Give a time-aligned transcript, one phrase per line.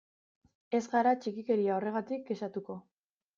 [0.77, 2.79] Ez gara txikikeria horregatik kexatuko.